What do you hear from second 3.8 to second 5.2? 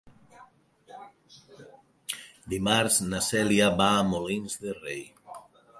va a Molins de Rei.